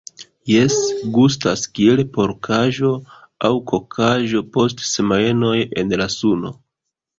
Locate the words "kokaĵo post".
3.73-4.85